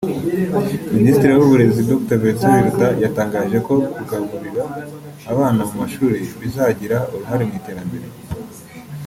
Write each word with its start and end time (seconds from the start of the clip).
Minisitiri 0.95 1.31
w’Uburezi 1.35 1.81
Dr 1.91 2.17
Vincent 2.23 2.51
Biruta 2.55 2.87
yatangaje 3.03 3.57
ko 3.67 3.73
kugaburira 3.95 4.63
abana 5.31 5.61
mu 5.69 5.75
mashuri 5.81 6.17
bizagira 6.39 6.97
uruhare 7.13 7.43
mu 7.47 7.53
iterambere 7.59 8.07